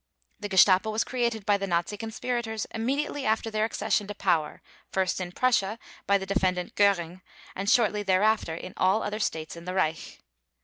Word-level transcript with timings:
The 0.39 0.49
Gestapo 0.49 0.89
was 0.89 1.03
created 1.03 1.45
by 1.45 1.57
the 1.57 1.67
Nazi 1.67 1.95
conspirators 1.95 2.65
immediately 2.73 3.23
after 3.23 3.51
their 3.51 3.65
accession 3.65 4.07
to 4.07 4.15
power, 4.15 4.63
first 4.91 5.21
in 5.21 5.31
Prussia 5.31 5.77
by 6.07 6.17
the 6.17 6.25
Defendant 6.25 6.73
GÖRING 6.73 7.21
and 7.55 7.69
shortly 7.69 8.01
thereafter 8.01 8.55
in 8.55 8.73
all 8.77 9.03
other 9.03 9.19
states 9.19 9.55
in 9.55 9.65
the 9.65 9.75
Reich. 9.75 10.17